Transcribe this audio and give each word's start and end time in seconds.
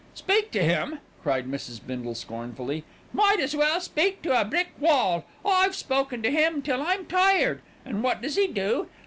"Speak 0.15 0.49
to 0.53 0.63
him!" 0.63 0.97
cried 1.21 1.45
Mrs. 1.47 1.79
Bindle 1.85 2.15
scornfully. 2.15 2.83
"Might 3.13 3.39
as 3.39 3.55
well 3.55 3.79
speak 3.79 4.23
to 4.23 4.41
a 4.41 4.43
brick 4.43 4.69
wall. 4.79 5.25
I've 5.45 5.75
spoken 5.75 6.23
to 6.23 6.31
him 6.31 6.55
until 6.55 6.81
I'm 6.81 7.05
tired, 7.05 7.61
and 7.85 8.01
what 8.01 8.19
does 8.19 8.35
he 8.35 8.47
do? 8.47 8.87